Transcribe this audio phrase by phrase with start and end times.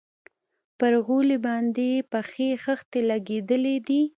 [0.79, 4.01] پر غولي باندې يې پخې خښتې لگېدلي دي.